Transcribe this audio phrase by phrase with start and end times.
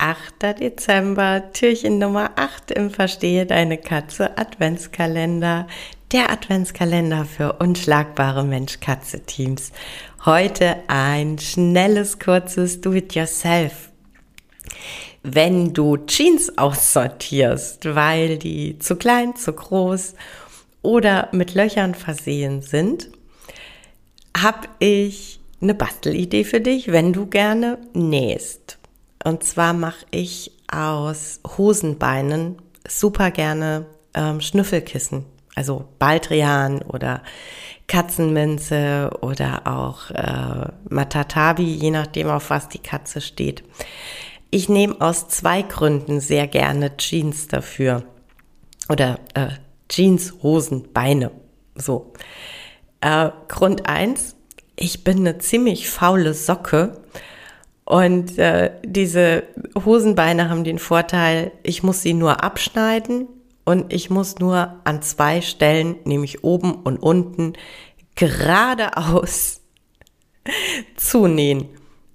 [0.00, 0.58] 8.
[0.58, 5.66] Dezember, Türchen Nummer 8 im Verstehe deine Katze Adventskalender.
[6.10, 9.72] Der Adventskalender für unschlagbare Mensch-Katze-Teams.
[10.24, 13.90] Heute ein schnelles, kurzes Do-it-yourself.
[15.22, 20.14] Wenn du Jeans aussortierst, weil die zu klein, zu groß
[20.80, 23.10] oder mit Löchern versehen sind,
[24.34, 28.79] habe ich eine Bastelidee für dich, wenn du gerne nähst.
[29.24, 32.56] Und zwar mache ich aus Hosenbeinen
[32.86, 35.24] super gerne ähm, Schnüffelkissen.
[35.54, 37.22] Also Baldrian oder
[37.86, 43.64] Katzenminze oder auch äh, Matatabi, je nachdem, auf was die Katze steht.
[44.50, 48.04] Ich nehme aus zwei Gründen sehr gerne Jeans dafür.
[48.88, 49.48] Oder äh,
[49.88, 51.30] Jeans, Hosen, Beine.
[51.74, 52.12] So.
[53.00, 54.36] Äh, Grund eins:
[54.76, 57.00] ich bin eine ziemlich faule Socke
[57.90, 59.42] und äh, diese
[59.84, 63.26] Hosenbeine haben den Vorteil, ich muss sie nur abschneiden
[63.64, 67.54] und ich muss nur an zwei Stellen, nämlich oben und unten,
[68.14, 69.60] geradeaus
[70.96, 71.68] zunähen.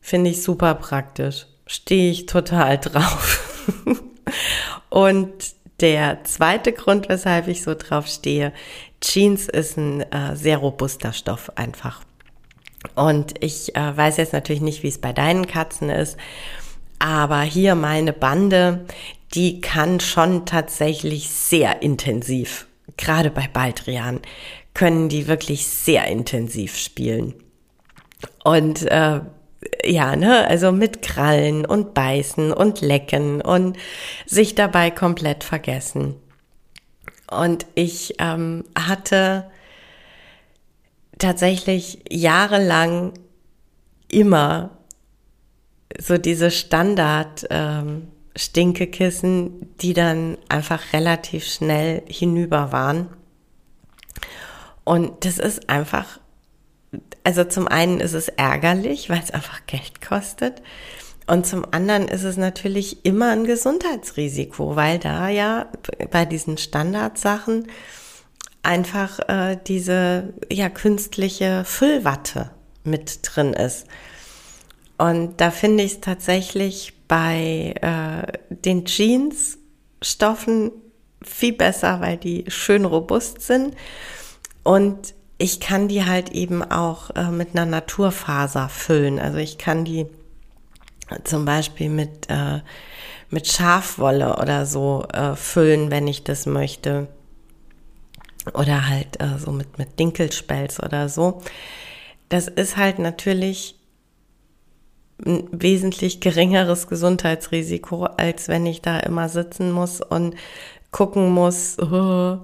[0.00, 1.46] Finde ich super praktisch.
[1.66, 3.84] Stehe ich total drauf.
[4.90, 5.32] und
[5.78, 8.52] der zweite Grund, weshalb ich so drauf stehe,
[9.00, 12.02] Jeans ist ein äh, sehr robuster Stoff einfach.
[12.94, 16.16] Und ich äh, weiß jetzt natürlich nicht, wie es bei deinen Katzen ist,
[16.98, 18.86] aber hier meine Bande,
[19.34, 24.20] die kann schon tatsächlich sehr intensiv, gerade bei Baldrian,
[24.74, 27.34] können die wirklich sehr intensiv spielen.
[28.44, 29.20] Und äh,
[29.84, 33.76] ja, ne, also mit Krallen und Beißen und Lecken und
[34.26, 36.16] sich dabei komplett vergessen.
[37.30, 39.50] Und ich ähm, hatte
[41.20, 43.12] tatsächlich jahrelang
[44.08, 44.70] immer
[45.98, 53.08] so diese Standard ähm, Stinkekissen, die dann einfach relativ schnell hinüber waren.
[54.84, 56.20] Und das ist einfach,
[57.22, 60.62] also zum einen ist es ärgerlich, weil es einfach Geld kostet.
[61.26, 65.66] Und zum anderen ist es natürlich immer ein Gesundheitsrisiko, weil da ja
[66.10, 67.68] bei diesen Standardsachen
[68.62, 72.50] einfach äh, diese ja künstliche Füllwatte
[72.84, 73.86] mit drin ist.
[74.98, 80.72] Und da finde ich es tatsächlich bei äh, den Jeans-Stoffen
[81.22, 83.74] viel besser, weil die schön robust sind.
[84.62, 89.18] Und ich kann die halt eben auch äh, mit einer Naturfaser füllen.
[89.18, 90.06] Also ich kann die
[91.24, 92.60] zum Beispiel mit, äh,
[93.30, 97.08] mit Schafwolle oder so äh, füllen, wenn ich das möchte
[98.54, 101.42] oder halt äh, so mit, mit Dinkelspelz oder so.
[102.28, 103.76] Das ist halt natürlich
[105.26, 110.34] ein wesentlich geringeres Gesundheitsrisiko, als wenn ich da immer sitzen muss und
[110.90, 112.38] gucken muss, oh,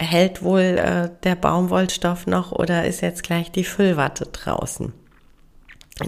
[0.00, 4.92] hält wohl äh, der Baumwollstoff noch oder ist jetzt gleich die Füllwatte draußen.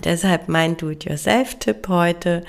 [0.03, 2.43] Deshalb mein Do-it-yourself-Tipp heute,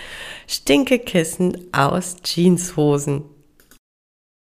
[0.48, 3.24] Stinkekissen aus Jeanshosen.